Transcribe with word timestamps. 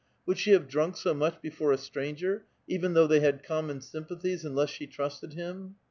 Would 0.25 0.39
she 0.39 0.53
have 0.53 0.67
dmnk 0.67 0.97
so 0.97 1.13
much 1.13 1.43
before 1.43 1.71
a 1.71 1.77
stranger, 1.77 2.43
even 2.67 2.95
though 2.95 3.05
they 3.05 3.19
had 3.19 3.43
com 3.43 3.67
mon 3.67 3.81
sympathies^ 3.81 4.43
unless 4.43 4.71
she 4.71 4.87
trusted 4.87 5.33
him 5.33 5.75